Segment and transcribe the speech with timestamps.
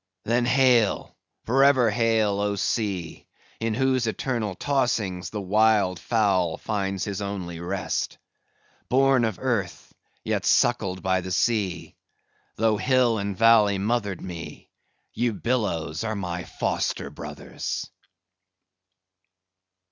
[0.23, 1.15] "Then hail,
[1.45, 3.27] for ever hail, O sea,
[3.59, 8.17] in whose eternal tossings the wild fowl finds his only rest.
[8.89, 9.93] Born of earth,
[10.23, 11.95] yet suckled by the sea;
[12.55, 14.71] though hill and valley mothered me,
[15.13, 17.85] ye billows are my foster brothers!"